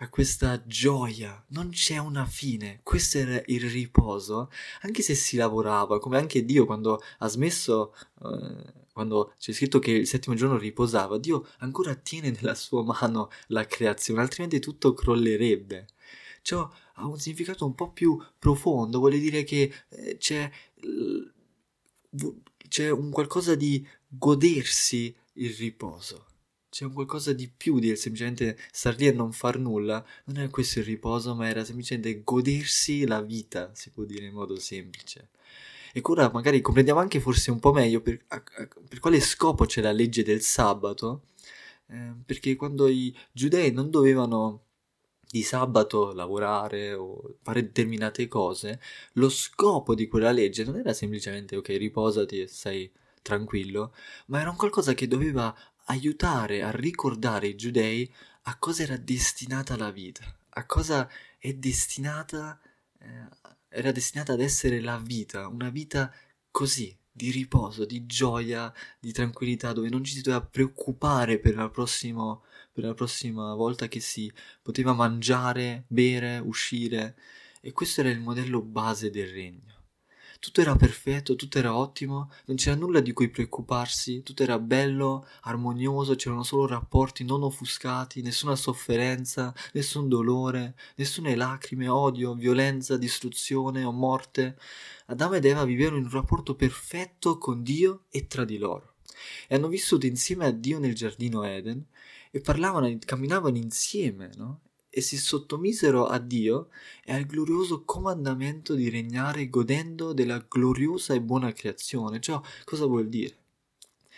a 0.00 0.08
questa 0.08 0.64
gioia, 0.64 1.44
non 1.48 1.70
c'è 1.70 1.98
una 1.98 2.24
fine, 2.24 2.80
questo 2.84 3.18
era 3.18 3.42
il 3.46 3.68
riposo, 3.68 4.50
anche 4.82 5.02
se 5.02 5.14
si 5.14 5.36
lavorava, 5.36 5.98
come 5.98 6.18
anche 6.18 6.44
Dio 6.44 6.66
quando 6.66 7.02
ha 7.18 7.26
smesso, 7.26 7.94
eh, 8.22 8.86
quando 8.92 9.34
c'è 9.38 9.52
scritto 9.52 9.80
che 9.80 9.90
il 9.90 10.06
settimo 10.06 10.36
giorno 10.36 10.56
riposava, 10.56 11.18
Dio 11.18 11.48
ancora 11.58 11.94
tiene 11.96 12.30
nella 12.30 12.54
sua 12.54 12.84
mano 12.84 13.30
la 13.48 13.66
creazione, 13.66 14.20
altrimenti 14.20 14.60
tutto 14.60 14.94
crollerebbe. 14.94 15.86
Ciò 16.42 16.70
ha 16.94 17.06
un 17.06 17.18
significato 17.18 17.66
un 17.66 17.74
po' 17.74 17.90
più 17.90 18.20
profondo, 18.38 18.98
vuole 18.98 19.18
dire 19.18 19.42
che 19.42 19.72
eh, 19.88 20.16
c'è, 20.16 20.50
c'è 22.68 22.90
un 22.90 23.10
qualcosa 23.10 23.56
di 23.56 23.84
godersi 24.08 25.14
il 25.34 25.54
riposo 25.54 26.27
c'è 26.70 26.84
un 26.84 26.92
qualcosa 26.92 27.32
di 27.32 27.50
più 27.54 27.78
di 27.78 27.94
semplicemente 27.96 28.58
star 28.70 28.96
lì 28.96 29.06
e 29.06 29.12
non 29.12 29.32
far 29.32 29.58
nulla. 29.58 30.04
Non 30.24 30.38
era 30.38 30.48
questo 30.48 30.80
il 30.80 30.84
riposo, 30.84 31.34
ma 31.34 31.48
era 31.48 31.64
semplicemente 31.64 32.22
godersi 32.22 33.06
la 33.06 33.20
vita, 33.22 33.70
si 33.74 33.90
può 33.90 34.04
dire 34.04 34.26
in 34.26 34.34
modo 34.34 34.58
semplice. 34.58 35.30
E 35.92 36.00
ora 36.04 36.30
magari 36.32 36.60
comprendiamo 36.60 37.00
anche 37.00 37.20
forse 37.20 37.50
un 37.50 37.58
po' 37.60 37.72
meglio 37.72 38.00
per, 38.00 38.22
a, 38.28 38.36
a, 38.36 38.68
per 38.88 38.98
quale 39.00 39.20
scopo 39.20 39.64
c'è 39.64 39.80
la 39.80 39.92
legge 39.92 40.22
del 40.22 40.42
sabato, 40.42 41.24
eh, 41.88 42.12
perché 42.24 42.56
quando 42.56 42.88
i 42.88 43.14
giudei 43.32 43.72
non 43.72 43.90
dovevano 43.90 44.64
di 45.30 45.42
sabato 45.42 46.12
lavorare 46.12 46.94
o 46.94 47.36
fare 47.42 47.62
determinate 47.62 48.28
cose, 48.28 48.80
lo 49.14 49.28
scopo 49.28 49.94
di 49.94 50.06
quella 50.06 50.30
legge 50.30 50.64
non 50.64 50.76
era 50.76 50.92
semplicemente 50.92 51.56
ok, 51.56 51.68
riposati 51.68 52.40
e 52.40 52.46
stai 52.46 52.90
tranquillo, 53.22 53.94
ma 54.26 54.40
era 54.40 54.50
un 54.50 54.56
qualcosa 54.56 54.94
che 54.94 55.06
doveva 55.06 55.54
aiutare 55.90 56.62
a 56.62 56.70
ricordare 56.70 57.48
i 57.48 57.56
giudei 57.56 58.10
a 58.42 58.58
cosa 58.58 58.82
era 58.82 58.96
destinata 58.96 59.76
la 59.76 59.90
vita, 59.90 60.24
a 60.50 60.64
cosa 60.66 61.08
è 61.38 61.52
destinata, 61.52 62.58
eh, 62.98 63.28
era 63.68 63.92
destinata 63.92 64.32
ad 64.32 64.40
essere 64.40 64.80
la 64.80 64.98
vita, 64.98 65.48
una 65.48 65.70
vita 65.70 66.12
così, 66.50 66.96
di 67.10 67.30
riposo, 67.30 67.84
di 67.84 68.06
gioia, 68.06 68.72
di 69.00 69.12
tranquillità, 69.12 69.72
dove 69.72 69.88
non 69.88 70.04
ci 70.04 70.14
si 70.14 70.22
doveva 70.22 70.44
preoccupare 70.44 71.40
per 71.40 71.56
la, 71.56 71.68
prossimo, 71.68 72.44
per 72.72 72.84
la 72.84 72.94
prossima 72.94 73.54
volta 73.54 73.88
che 73.88 74.00
si 74.00 74.32
poteva 74.62 74.92
mangiare, 74.92 75.84
bere, 75.88 76.38
uscire. 76.38 77.16
E 77.60 77.72
questo 77.72 78.00
era 78.00 78.10
il 78.10 78.20
modello 78.20 78.62
base 78.62 79.10
del 79.10 79.28
regno. 79.28 79.77
Tutto 80.40 80.60
era 80.60 80.76
perfetto, 80.76 81.34
tutto 81.34 81.58
era 81.58 81.76
ottimo, 81.76 82.30
non 82.46 82.56
c'era 82.56 82.76
nulla 82.76 83.00
di 83.00 83.12
cui 83.12 83.28
preoccuparsi, 83.28 84.22
tutto 84.22 84.42
era 84.42 84.58
bello, 84.58 85.26
armonioso, 85.42 86.14
c'erano 86.14 86.44
solo 86.44 86.66
rapporti 86.66 87.24
non 87.24 87.42
offuscati, 87.42 88.22
nessuna 88.22 88.54
sofferenza, 88.54 89.52
nessun 89.72 90.08
dolore, 90.08 90.76
nessune 90.96 91.34
lacrime, 91.34 91.88
odio, 91.88 92.34
violenza, 92.34 92.96
distruzione 92.96 93.82
o 93.82 93.90
morte. 93.92 94.56
Adamo 95.06 95.34
ed 95.34 95.44
Eva 95.44 95.64
vivevano 95.64 95.96
in 95.98 96.04
un 96.04 96.10
rapporto 96.10 96.54
perfetto 96.54 97.38
con 97.38 97.62
Dio 97.62 98.04
e 98.10 98.26
tra 98.26 98.44
di 98.44 98.58
loro. 98.58 98.94
E 99.48 99.56
hanno 99.56 99.68
vissuto 99.68 100.06
insieme 100.06 100.46
a 100.46 100.52
Dio 100.52 100.78
nel 100.78 100.94
giardino 100.94 101.42
Eden 101.42 101.84
e 102.30 102.40
parlavano, 102.40 102.96
camminavano 103.04 103.56
insieme, 103.56 104.30
no? 104.36 104.60
E 104.90 105.00
si 105.00 105.16
sottomisero 105.16 106.06
a 106.06 106.18
Dio 106.18 106.68
e 107.04 107.12
al 107.12 107.24
glorioso 107.24 107.84
comandamento 107.84 108.74
di 108.74 108.88
regnare 108.88 109.48
godendo 109.48 110.12
della 110.12 110.44
gloriosa 110.48 111.14
e 111.14 111.20
buona 111.20 111.52
creazione. 111.52 112.20
Ciò 112.20 112.42
cosa 112.64 112.86
vuol 112.86 113.08
dire? 113.08 113.36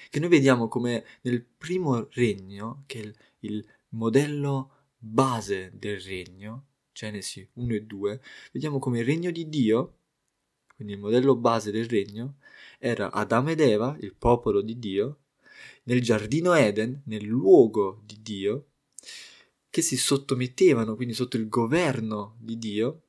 Che 0.09 0.21
noi 0.21 0.29
vediamo 0.29 0.69
come 0.69 1.05
nel 1.23 1.43
primo 1.43 2.09
regno, 2.13 2.85
che 2.87 2.99
il, 2.99 3.15
il 3.41 3.67
modello 3.91 4.71
base 4.97 5.73
del 5.75 6.01
regno, 6.01 6.67
Genesi 6.93 7.47
1 7.55 7.75
e 7.75 7.83
2, 7.83 8.21
vediamo 8.53 8.79
come 8.79 9.01
il 9.01 9.05
regno 9.05 9.31
di 9.31 9.49
Dio, 9.49 9.97
quindi 10.75 10.95
il 10.95 11.01
modello 11.01 11.37
base 11.37 11.71
del 11.71 11.89
regno, 11.89 12.37
era 12.79 13.11
Adamo 13.13 13.51
ed 13.51 13.61
Eva, 13.61 13.97
il 14.01 14.15
popolo 14.15 14.63
di 14.63 14.79
Dio, 14.79 15.19
nel 15.85 16.01
giardino 16.01 16.55
Eden, 16.55 17.03
nel 17.05 17.25
luogo 17.25 18.03
di 18.05 18.21
Dio, 18.23 18.67
che 19.71 19.83
si 19.83 19.97
sottomettevano 19.97 20.97
quindi 20.97 21.15
sotto 21.15 21.37
il 21.37 21.49
governo 21.49 22.37
di 22.41 22.59
Dio 22.59 23.03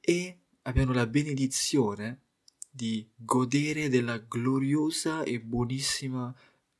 e 0.00 0.38
abbiano 0.62 0.92
la 0.92 1.06
benedizione 1.06 2.22
di 2.68 3.08
godere 3.14 3.88
della 3.88 4.18
gloriosa 4.18 5.22
e 5.22 5.40
buonissima 5.40 6.34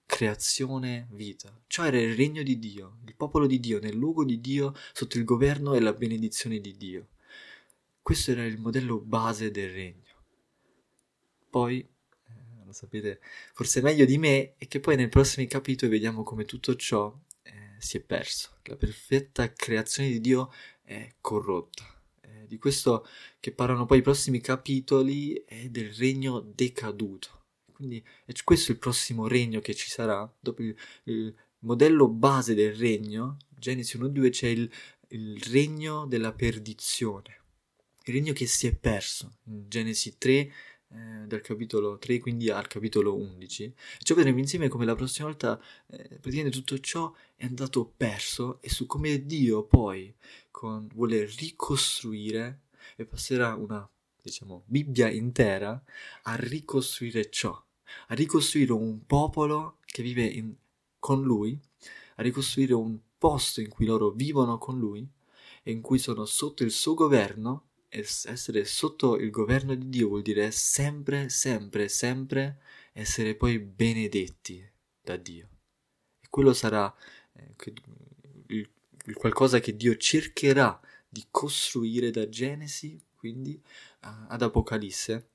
creazione 0.06 1.06
vita. 1.12 1.56
Ciò 1.68 1.84
era 1.84 2.00
il 2.00 2.16
regno 2.16 2.42
di 2.42 2.58
Dio, 2.58 2.98
il 3.06 3.14
popolo 3.14 3.46
di 3.46 3.60
Dio, 3.60 3.78
nel 3.78 3.94
luogo 3.94 4.24
di 4.24 4.40
Dio, 4.40 4.74
sotto 4.92 5.18
il 5.18 5.24
governo 5.24 5.74
e 5.74 5.80
la 5.80 5.92
benedizione 5.92 6.58
di 6.58 6.76
Dio. 6.76 7.08
Questo 8.02 8.32
era 8.32 8.44
il 8.44 8.58
modello 8.58 8.98
base 8.98 9.52
del 9.52 9.70
regno. 9.70 10.08
Poi, 11.48 11.78
eh, 11.78 12.64
lo 12.64 12.72
sapete 12.72 13.20
forse 13.52 13.80
meglio 13.82 14.04
di 14.04 14.18
me, 14.18 14.54
è 14.56 14.66
che 14.66 14.80
poi 14.80 14.96
nei 14.96 15.08
prossimi 15.08 15.46
capitoli 15.46 15.92
vediamo 15.92 16.24
come 16.24 16.44
tutto 16.44 16.74
ciò 16.74 17.16
si 17.80 17.96
è 17.96 18.00
perso, 18.00 18.58
la 18.64 18.76
perfetta 18.76 19.52
creazione 19.52 20.10
di 20.10 20.20
Dio 20.20 20.52
è 20.82 21.14
corrotta. 21.20 21.84
Eh, 22.20 22.46
di 22.46 22.58
questo 22.58 23.06
che 23.40 23.52
parlano 23.52 23.86
poi 23.86 23.98
i 23.98 24.02
prossimi 24.02 24.40
capitoli 24.40 25.42
è 25.46 25.68
del 25.68 25.92
regno 25.92 26.40
decaduto. 26.40 27.38
Quindi 27.72 28.04
è 28.26 28.32
questo 28.44 28.72
il 28.72 28.78
prossimo 28.78 29.26
regno 29.26 29.60
che 29.60 29.74
ci 29.74 29.88
sarà. 29.88 30.30
Dopo 30.38 30.62
il, 30.62 30.76
il 31.04 31.34
modello 31.60 32.08
base 32.08 32.54
del 32.54 32.74
regno, 32.74 33.38
Genesi 33.48 33.98
1-2, 33.98 34.30
c'è 34.30 34.48
il, 34.48 34.70
il 35.08 35.40
regno 35.44 36.06
della 36.06 36.32
perdizione, 36.32 37.40
il 38.04 38.14
regno 38.14 38.32
che 38.32 38.46
si 38.46 38.66
è 38.66 38.74
perso. 38.74 39.38
In 39.44 39.68
Genesi 39.68 40.18
3 40.18 40.52
eh, 40.92 41.26
dal 41.26 41.40
capitolo 41.40 41.98
3 41.98 42.18
quindi 42.18 42.50
al 42.50 42.66
capitolo 42.66 43.14
11 43.14 43.64
e 43.64 43.74
ciò 44.02 44.16
vedremo 44.16 44.38
insieme 44.38 44.68
come 44.68 44.84
la 44.84 44.96
prossima 44.96 45.28
volta 45.28 45.60
eh, 45.86 46.18
praticamente 46.20 46.50
tutto 46.50 46.78
ciò 46.80 47.14
è 47.36 47.44
andato 47.44 47.92
perso 47.96 48.60
e 48.60 48.68
su 48.68 48.86
come 48.86 49.24
Dio 49.24 49.62
poi 49.62 50.12
con, 50.50 50.88
vuole 50.92 51.26
ricostruire 51.38 52.62
e 52.96 53.04
passerà 53.04 53.54
una 53.54 53.88
diciamo 54.20 54.64
Bibbia 54.66 55.08
intera 55.08 55.80
a 56.22 56.34
ricostruire 56.34 57.30
ciò 57.30 57.52
a 58.08 58.14
ricostruire 58.14 58.72
un 58.72 59.06
popolo 59.06 59.78
che 59.84 60.02
vive 60.02 60.24
in, 60.24 60.52
con 60.98 61.22
lui 61.22 61.56
a 62.16 62.22
ricostruire 62.22 62.74
un 62.74 62.98
posto 63.16 63.60
in 63.60 63.68
cui 63.68 63.86
loro 63.86 64.10
vivono 64.10 64.58
con 64.58 64.76
lui 64.76 65.08
e 65.62 65.70
in 65.70 65.82
cui 65.82 65.98
sono 65.98 66.24
sotto 66.24 66.64
il 66.64 66.70
suo 66.70 66.94
governo 66.94 67.69
essere 67.90 68.64
sotto 68.64 69.16
il 69.16 69.30
governo 69.30 69.74
di 69.74 69.88
Dio 69.88 70.08
vuol 70.08 70.22
dire 70.22 70.50
sempre, 70.52 71.28
sempre, 71.28 71.88
sempre 71.88 72.60
essere 72.92 73.34
poi 73.34 73.58
benedetti 73.58 74.64
da 75.02 75.16
Dio. 75.16 75.48
E 76.20 76.28
quello 76.30 76.52
sarà 76.52 76.94
eh, 77.32 77.54
il, 78.46 78.70
il 79.06 79.14
qualcosa 79.14 79.58
che 79.58 79.76
Dio 79.76 79.96
cercherà 79.96 80.80
di 81.08 81.26
costruire 81.30 82.10
da 82.10 82.28
Genesi, 82.28 83.02
quindi 83.16 83.60
ad 84.00 84.40
Apocalisse. 84.40 85.28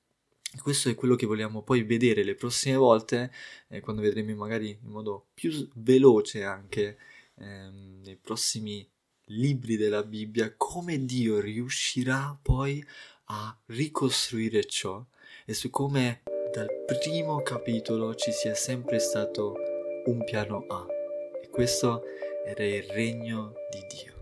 E 0.54 0.62
questo 0.62 0.90
è 0.90 0.96
quello 0.96 1.16
che 1.16 1.26
vogliamo 1.26 1.64
poi 1.64 1.84
vedere 1.84 2.24
le 2.24 2.36
prossime 2.36 2.78
volte, 2.78 3.32
eh, 3.68 3.82
quando 3.82 4.02
vedremo 4.02 4.34
magari 4.36 4.70
in 4.70 4.90
modo 4.90 5.28
più 5.34 5.70
veloce 5.76 6.44
anche 6.44 6.98
ehm, 7.36 8.02
nei 8.04 8.16
prossimi 8.16 8.90
libri 9.26 9.78
della 9.78 10.04
Bibbia 10.04 10.54
come 10.56 11.04
Dio 11.04 11.40
riuscirà 11.40 12.38
poi 12.42 12.86
a 13.26 13.58
ricostruire 13.68 14.66
ciò 14.66 15.04
e 15.46 15.54
su 15.54 15.70
come 15.70 16.24
dal 16.54 16.70
primo 16.86 17.42
capitolo 17.42 18.14
ci 18.16 18.32
sia 18.32 18.54
sempre 18.54 19.00
stato 19.00 19.56
un 20.06 20.24
piano 20.24 20.66
A 20.68 20.86
e 21.42 21.50
questo 21.50 22.04
era 22.46 22.64
il 22.64 22.84
regno 22.84 23.54
di 23.72 23.80
Dio. 23.88 24.15